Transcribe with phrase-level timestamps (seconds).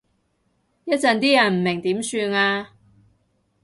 [0.85, 2.73] 一陣啲人唔明點算啊？